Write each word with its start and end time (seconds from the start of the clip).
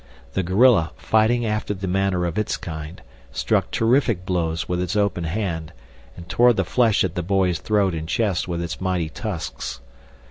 The 0.33 0.41
gorilla, 0.41 0.93
fighting 0.97 1.45
after 1.45 1.75
the 1.75 1.87
manner 1.87 2.25
of 2.25 2.39
its 2.39 2.57
kind, 2.57 3.03
struck 3.31 3.69
terrific 3.69 4.25
blows 4.25 4.67
with 4.67 4.81
its 4.81 4.95
open 4.95 5.25
hand, 5.25 5.73
and 6.17 6.27
tore 6.27 6.53
the 6.53 6.65
flesh 6.65 7.03
at 7.03 7.13
the 7.13 7.21
boy's 7.21 7.59
throat 7.59 7.93
and 7.93 8.09
chest 8.09 8.47
with 8.47 8.63
its 8.63 8.81
mighty 8.81 9.09
tusks. 9.09 9.79